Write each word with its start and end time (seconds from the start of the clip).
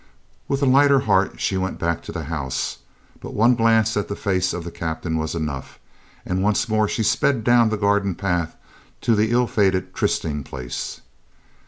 With 0.47 0.63
a 0.63 0.65
lighter 0.65 1.01
heart 1.01 1.39
she 1.39 1.57
went 1.57 1.77
back 1.77 2.01
to 2.01 2.11
the 2.11 2.23
house, 2.23 2.79
but 3.19 3.35
one 3.35 3.53
glance 3.53 3.95
at 3.95 4.07
the 4.07 4.15
face 4.15 4.51
of 4.51 4.63
the 4.63 4.71
Captain 4.71 5.15
was 5.15 5.35
enough, 5.35 5.77
and 6.25 6.41
once 6.41 6.67
more 6.67 6.87
she 6.87 7.03
sped 7.03 7.43
down 7.43 7.69
the 7.69 7.77
garden 7.77 8.15
path 8.15 8.55
to 9.01 9.13
the 9.13 9.29
ill 9.29 9.45
fated 9.45 9.93
trysting 9.93 10.43
place. 10.43 11.01